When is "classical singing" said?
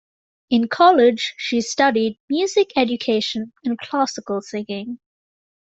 3.77-4.97